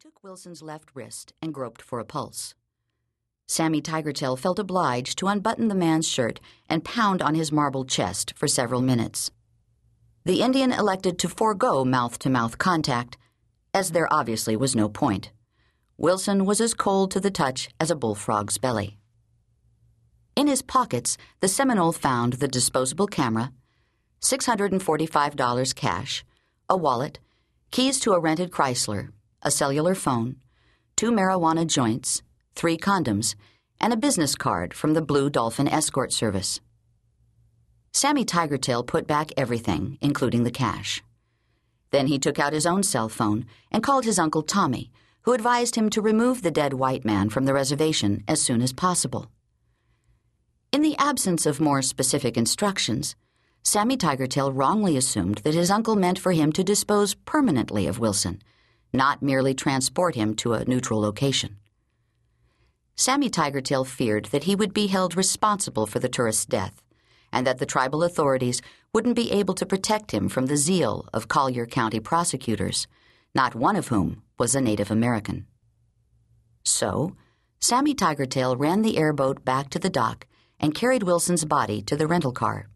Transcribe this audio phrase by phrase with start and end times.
[0.00, 2.54] took Wilson's left wrist and groped for a pulse.
[3.48, 8.32] Sammy Tigertail felt obliged to unbutton the man's shirt and pound on his marble chest
[8.36, 9.32] for several minutes.
[10.24, 13.18] The Indian elected to forego mouth to mouth contact,
[13.74, 15.32] as there obviously was no point.
[15.96, 18.98] Wilson was as cold to the touch as a bullfrog's belly.
[20.36, 23.50] In his pockets, the Seminole found the disposable camera,
[24.22, 26.24] $645 cash,
[26.68, 27.18] a wallet,
[27.72, 29.08] keys to a rented Chrysler,
[29.42, 30.36] a cellular phone,
[30.96, 32.22] two marijuana joints,
[32.54, 33.34] three condoms,
[33.80, 36.60] and a business card from the Blue Dolphin Escort Service.
[37.92, 41.02] Sammy Tigertail put back everything, including the cash.
[41.90, 44.90] Then he took out his own cell phone and called his Uncle Tommy,
[45.22, 48.72] who advised him to remove the dead white man from the reservation as soon as
[48.72, 49.30] possible.
[50.72, 53.14] In the absence of more specific instructions,
[53.62, 58.42] Sammy Tigertail wrongly assumed that his uncle meant for him to dispose permanently of Wilson,
[58.92, 61.56] not merely transport him to a neutral location.
[62.96, 66.82] Sammy Tigertail feared that he would be held responsible for the tourist's death,
[67.32, 68.60] and that the tribal authorities
[68.92, 72.86] wouldn't be able to protect him from the zeal of Collier County prosecutors,
[73.34, 75.46] not one of whom was a Native American.
[76.64, 77.14] So,
[77.60, 80.26] Sammy Tigertail ran the airboat back to the dock
[80.58, 82.68] and carried Wilson's body to the rental car.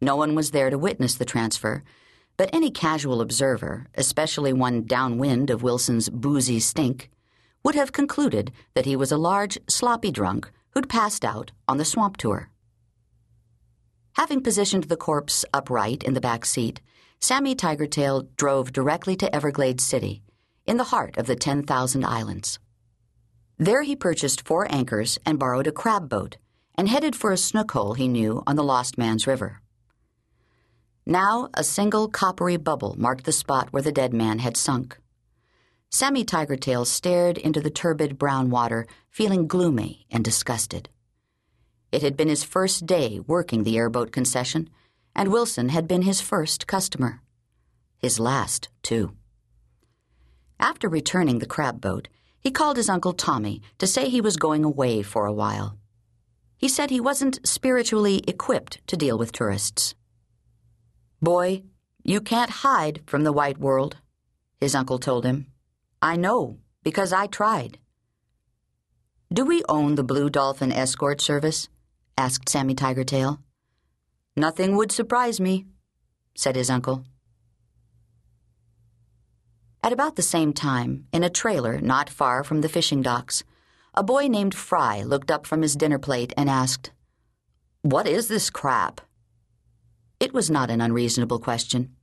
[0.00, 1.82] No one was there to witness the transfer,
[2.40, 7.10] but any casual observer, especially one downwind of Wilson's boozy stink,
[7.62, 11.84] would have concluded that he was a large, sloppy drunk who'd passed out on the
[11.84, 12.48] swamp tour.
[14.14, 16.80] Having positioned the corpse upright in the back seat,
[17.20, 20.22] Sammy Tigertail drove directly to Everglades City,
[20.66, 22.58] in the heart of the 10,000 islands.
[23.58, 26.38] There he purchased four anchors and borrowed a crab boat
[26.74, 29.60] and headed for a snook hole he knew on the Lost Man's River.
[31.06, 34.98] Now a single coppery bubble marked the spot where the dead man had sunk.
[35.90, 40.88] Sammy Tigertail stared into the turbid brown water, feeling gloomy and disgusted.
[41.90, 44.70] It had been his first day working the airboat concession,
[45.16, 47.22] and Wilson had been his first customer.
[47.98, 49.14] His last, too.
[50.60, 52.08] After returning the crab boat,
[52.38, 55.76] he called his Uncle Tommy to say he was going away for a while.
[56.56, 59.94] He said he wasn't spiritually equipped to deal with tourists.
[61.22, 61.64] Boy,
[62.02, 63.96] you can't hide from the white world,
[64.58, 65.46] his uncle told him.
[66.00, 67.78] I know, because I tried.
[69.32, 71.68] Do we own the Blue Dolphin Escort Service?
[72.16, 73.38] asked Sammy Tigertail.
[74.34, 75.66] Nothing would surprise me,
[76.34, 77.04] said his uncle.
[79.82, 83.44] At about the same time, in a trailer not far from the fishing docks,
[83.94, 86.92] a boy named Fry looked up from his dinner plate and asked,
[87.82, 89.00] What is this crap?
[90.20, 91.96] It was not an unreasonable question.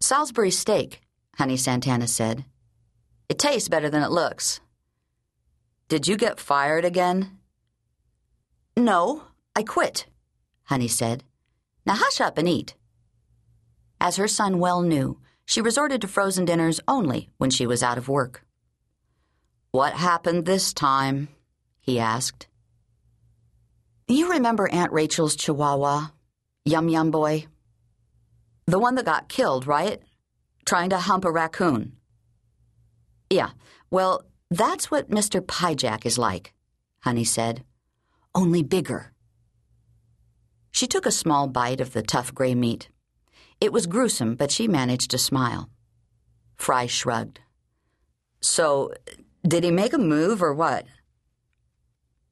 [0.00, 1.00] Salisbury steak,
[1.36, 2.44] Honey Santana said.
[3.30, 4.60] It tastes better than it looks.
[5.88, 7.38] Did you get fired again?
[8.76, 9.22] No,
[9.56, 10.06] I quit,
[10.64, 11.24] Honey said.
[11.86, 12.74] Now hush up and eat.
[13.98, 17.96] As her son well knew, she resorted to frozen dinners only when she was out
[17.96, 18.44] of work.
[19.70, 21.28] What happened this time?
[21.80, 22.46] he asked.
[24.06, 26.08] You remember Aunt Rachel's chihuahua,
[26.66, 27.46] Yum Yum Boy?
[28.66, 30.02] The one that got killed, right?
[30.64, 31.92] Trying to hump a raccoon.
[33.30, 33.50] Yeah,
[33.88, 35.40] well, that's what Mr.
[35.40, 36.52] Piejack is like,
[37.04, 37.62] Honey said.
[38.34, 39.12] Only bigger.
[40.72, 42.88] She took a small bite of the tough gray meat.
[43.60, 45.70] It was gruesome, but she managed to smile.
[46.56, 47.38] Fry shrugged.
[48.40, 48.92] So,
[49.46, 50.84] did he make a move or what?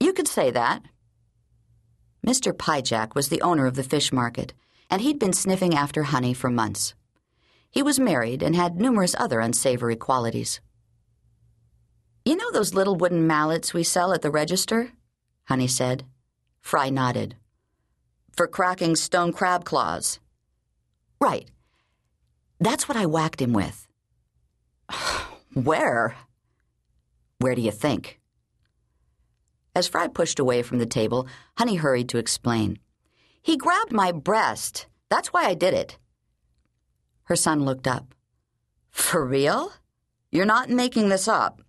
[0.00, 0.82] You could say that.
[2.26, 2.52] Mr.
[2.52, 4.54] Piejack was the owner of the fish market,
[4.88, 6.94] and he'd been sniffing after honey for months.
[7.70, 10.60] He was married and had numerous other unsavory qualities.
[12.24, 14.92] You know those little wooden mallets we sell at the register?
[15.48, 16.04] Honey said.
[16.60, 17.34] Fry nodded.
[18.36, 20.20] For cracking stone crab claws.
[21.20, 21.50] Right.
[22.60, 23.88] That's what I whacked him with.
[25.54, 26.14] Where?
[27.38, 28.20] Where do you think?
[29.74, 31.26] As Fry pushed away from the table,
[31.56, 32.78] Honey hurried to explain.
[33.40, 34.86] He grabbed my breast.
[35.08, 35.98] That's why I did it.
[37.24, 38.14] Her son looked up.
[38.90, 39.72] For real?
[40.30, 41.62] You're not making this up.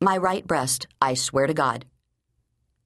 [0.00, 1.86] My right breast, I swear to God.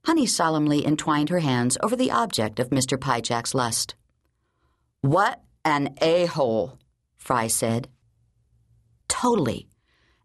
[0.05, 2.97] Honey solemnly entwined her hands over the object of Mr.
[2.99, 3.95] Piejack's lust.
[5.01, 6.79] What an a hole,
[7.17, 7.89] Fry said.
[9.09, 9.68] Totally.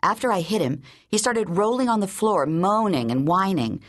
[0.04, 3.82] After I hit him, he started rolling on the floor, moaning and whining.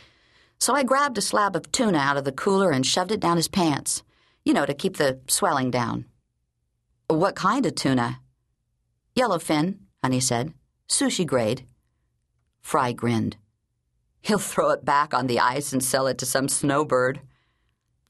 [0.57, 3.35] So I grabbed a slab of tuna out of the cooler and shoved it down
[3.35, 4.01] his pants,
[4.45, 6.05] you know, to keep the swelling down.
[7.07, 8.21] What kind of tuna?
[9.15, 10.53] Yellowfin, Honey said.
[10.87, 11.65] Sushi grade.
[12.61, 13.35] Fry grinned.
[14.21, 17.19] He'll throw it back on the ice and sell it to some snowbird.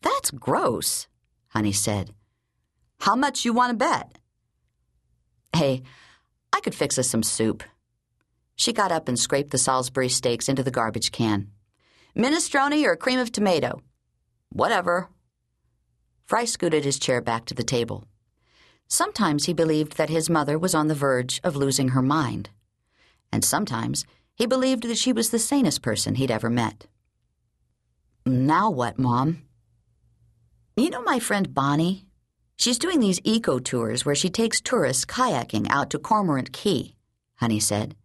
[0.01, 1.08] That's gross,
[1.50, 2.12] Honey said.
[3.00, 4.19] How much you want to bet?
[5.54, 5.81] Hey,
[6.54, 7.63] I could fix us some soup.
[8.56, 11.50] She got up and scraped the Salisbury steaks into the garbage can.
[12.16, 13.81] Minestrone or cream of tomato?
[14.50, 15.10] Whatever.
[16.25, 18.06] Fry scooted his chair back to the table.
[18.88, 22.50] Sometimes he believed that his mother was on the verge of losing her mind.
[23.31, 24.06] And sometimes
[24.36, 26.88] he believed that she was the sanest person he'd ever met.
[28.25, 29.44] Now what, Mom?
[30.78, 32.06] You know my friend Bonnie?
[32.58, 36.96] She's doing these eco tours where she takes tourists kayaking out to Cormorant Key,
[37.36, 37.96] Honey said.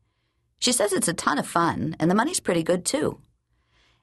[0.61, 3.21] She says it's a ton of fun, and the money's pretty good, too.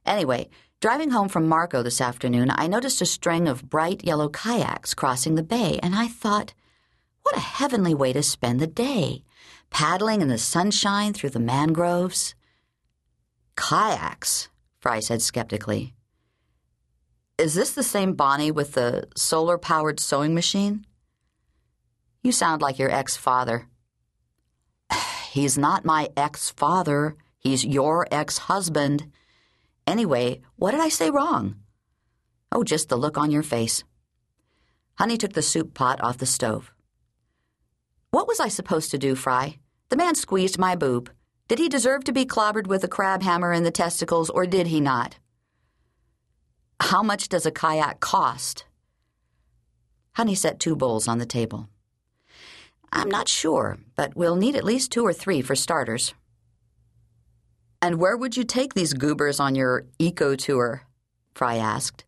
[0.05, 0.49] Anyway,
[0.81, 5.35] driving home from Marco this afternoon, I noticed a string of bright yellow kayaks crossing
[5.35, 6.55] the bay, and I thought,
[7.21, 9.23] what a heavenly way to spend the day,
[9.69, 12.33] paddling in the sunshine through the mangroves.
[13.55, 14.49] Kayaks,
[14.79, 15.93] Fry said skeptically.
[17.37, 20.87] Is this the same Bonnie with the solar powered sewing machine?
[22.23, 23.67] You sound like your ex father.
[25.37, 27.15] He's not my ex father.
[27.37, 29.11] He's your ex husband.
[29.85, 31.57] Anyway, what did I say wrong?
[32.51, 33.83] Oh, just the look on your face.
[34.95, 36.73] Honey took the soup pot off the stove.
[38.09, 39.59] What was I supposed to do, Fry?
[39.89, 41.11] The man squeezed my boob.
[41.47, 44.65] Did he deserve to be clobbered with a crab hammer in the testicles, or did
[44.65, 45.19] he not?
[46.79, 48.65] How much does a kayak cost?
[50.13, 51.69] Honey set two bowls on the table.
[52.91, 56.13] I'm not sure, but we'll need at least two or three for starters.
[57.81, 60.83] And where would you take these goobers on your eco tour?
[61.35, 62.05] Fry asked.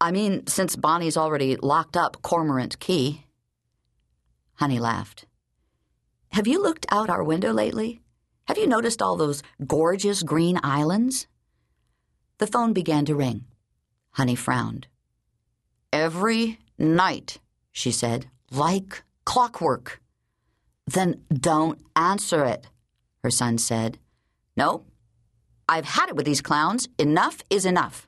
[0.00, 3.24] I mean, since Bonnie's already locked up Cormorant Key.
[4.54, 5.26] Honey laughed.
[6.32, 8.02] Have you looked out our window lately?
[8.46, 11.26] Have you noticed all those gorgeous green islands?
[12.38, 13.44] The phone began to ring.
[14.10, 14.86] Honey frowned.
[15.92, 17.38] Every night,
[17.72, 19.02] she said, like
[19.34, 20.00] clockwork.
[20.86, 22.68] Then don't answer it,
[23.24, 23.98] her son said.
[24.56, 24.84] No,
[25.68, 26.86] I've had it with these clowns.
[27.00, 28.06] Enough is enough.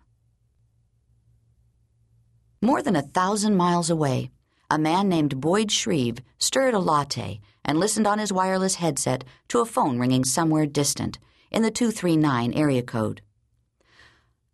[2.63, 4.31] More than a thousand miles away,
[4.71, 9.59] a man named Boyd Shreve stirred a latte and listened on his wireless headset to
[9.59, 11.19] a phone ringing somewhere distant
[11.51, 13.21] in the 239 area code.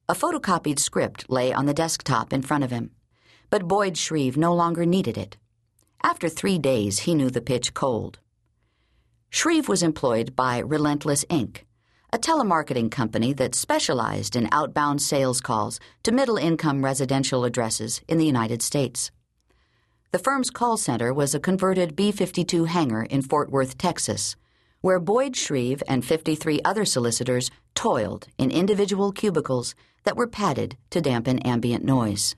[0.09, 2.93] A photocopied script lay on the desktop in front of him,
[3.51, 5.37] but Boyd Shreve no longer needed it.
[6.05, 8.19] After three days, he knew the pitch cold.
[9.31, 11.59] Shreve was employed by Relentless Inc.,
[12.13, 18.19] a telemarketing company that specialized in outbound sales calls to middle income residential addresses in
[18.19, 19.11] the United States.
[20.11, 24.37] The firm's call center was a converted B 52 hangar in Fort Worth, Texas,
[24.83, 31.01] where Boyd Shreve and 53 other solicitors toiled in individual cubicles that were padded to
[31.01, 32.35] dampen ambient noise.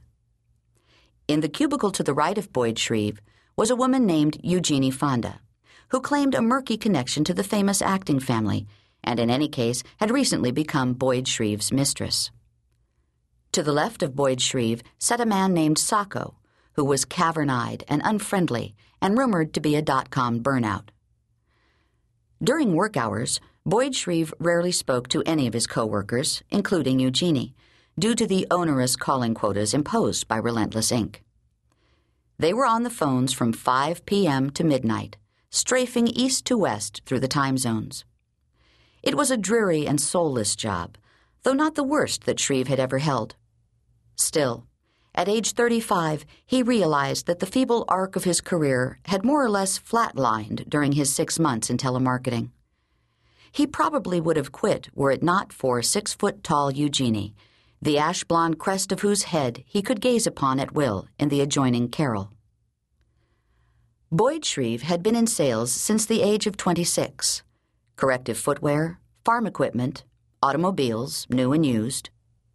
[1.27, 3.21] In the cubicle to the right of Boyd Shreve
[3.57, 5.41] was a woman named Eugenie Fonda,
[5.89, 8.67] who claimed a murky connection to the famous acting family
[9.03, 12.31] and in any case had recently become Boyd Shreve's mistress.
[13.53, 16.37] To the left of Boyd Shreve sat a man named Sacco,
[16.73, 20.89] who was cavern eyed and unfriendly and rumored to be a dot com burnout.
[22.43, 27.55] During work hours, Boyd Shreve rarely spoke to any of his coworkers, including Eugenie,
[27.99, 31.17] due to the onerous calling quotas imposed by Relentless Inc.
[32.39, 34.51] They were on the phones from 5 p.m.
[34.51, 35.17] to midnight,
[35.51, 38.05] strafing east to west through the time zones.
[39.03, 40.97] It was a dreary and soulless job,
[41.43, 43.37] though not the worst that Shreve had ever held.
[44.17, 44.67] Still,
[45.15, 49.51] at age 35, he realized that the feeble arc of his career had more or
[49.51, 52.51] less flatlined during his six months in telemarketing.
[53.53, 57.37] He probably would have quit were it not for six foot tall Eugenie,
[57.85, 61.43] the ash blonde crest of whose head he could gaze upon at will in the
[61.43, 62.33] adjoining carrel.
[64.11, 67.43] Boyd Shreve had been in sales since the age of 26
[67.97, 70.03] corrective footwear, farm equipment,
[70.43, 72.09] automobiles, new and used,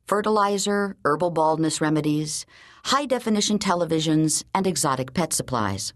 [0.08, 2.46] fertilizer, herbal baldness remedies,
[2.86, 5.94] high definition televisions, and exotic pet supplies.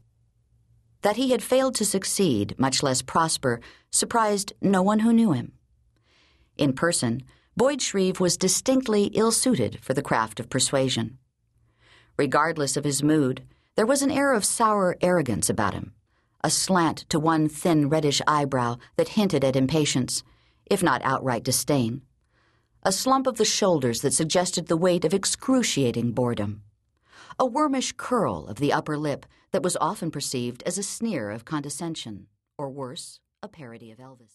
[1.01, 3.59] That he had failed to succeed, much less prosper,
[3.91, 5.53] surprised no one who knew him.
[6.55, 7.23] In person,
[7.55, 11.19] Boyd Shreve was distinctly ill suited for the craft of persuasion.
[12.17, 13.43] Regardless of his mood,
[13.75, 15.93] there was an air of sour arrogance about him
[16.45, 20.24] a slant to one thin reddish eyebrow that hinted at impatience,
[20.65, 22.01] if not outright disdain,
[22.81, 26.62] a slump of the shoulders that suggested the weight of excruciating boredom,
[27.39, 31.45] a wormish curl of the upper lip that was often perceived as a sneer of
[31.45, 34.27] condescension, or worse, a parody of Elvis.